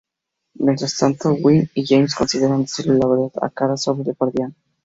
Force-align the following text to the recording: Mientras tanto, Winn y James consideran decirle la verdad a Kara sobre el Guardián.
Mientras 0.55 0.97
tanto, 0.97 1.35
Winn 1.35 1.69
y 1.75 1.85
James 1.85 2.15
consideran 2.15 2.63
decirle 2.63 2.97
la 2.97 3.05
verdad 3.07 3.29
a 3.39 3.51
Kara 3.51 3.77
sobre 3.77 4.09
el 4.09 4.15
Guardián. 4.17 4.55